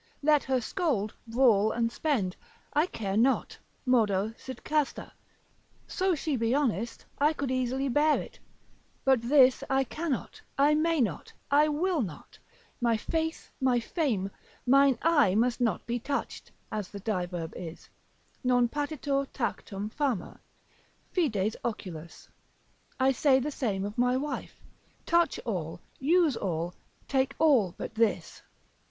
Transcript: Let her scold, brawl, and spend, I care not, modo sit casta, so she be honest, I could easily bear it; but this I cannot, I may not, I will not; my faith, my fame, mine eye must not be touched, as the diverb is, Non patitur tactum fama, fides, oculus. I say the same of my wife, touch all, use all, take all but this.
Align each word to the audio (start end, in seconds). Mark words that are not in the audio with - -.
Let 0.23 0.43
her 0.45 0.59
scold, 0.61 1.13
brawl, 1.27 1.71
and 1.71 1.91
spend, 1.91 2.35
I 2.73 2.87
care 2.87 3.15
not, 3.15 3.55
modo 3.85 4.33
sit 4.35 4.63
casta, 4.63 5.11
so 5.85 6.15
she 6.15 6.35
be 6.35 6.55
honest, 6.55 7.05
I 7.19 7.33
could 7.33 7.51
easily 7.51 7.87
bear 7.87 8.19
it; 8.19 8.39
but 9.05 9.21
this 9.21 9.63
I 9.69 9.83
cannot, 9.83 10.41
I 10.57 10.73
may 10.73 11.01
not, 11.01 11.31
I 11.51 11.67
will 11.67 12.01
not; 12.01 12.39
my 12.81 12.97
faith, 12.97 13.51
my 13.61 13.79
fame, 13.79 14.31
mine 14.65 14.97
eye 15.03 15.35
must 15.35 15.61
not 15.61 15.85
be 15.85 15.99
touched, 15.99 16.49
as 16.71 16.87
the 16.87 16.99
diverb 16.99 17.53
is, 17.55 17.87
Non 18.43 18.67
patitur 18.69 19.27
tactum 19.31 19.91
fama, 19.91 20.39
fides, 21.13 21.55
oculus. 21.63 22.27
I 22.99 23.11
say 23.11 23.39
the 23.39 23.51
same 23.51 23.85
of 23.85 23.99
my 23.99 24.17
wife, 24.17 24.63
touch 25.05 25.37
all, 25.45 25.79
use 25.99 26.35
all, 26.35 26.73
take 27.07 27.35
all 27.37 27.75
but 27.77 27.93
this. 27.93 28.41